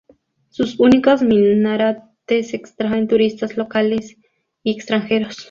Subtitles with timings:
[0.49, 4.17] Sus únicos minaretes atraen turistas locales
[4.63, 5.37] y extranjeros.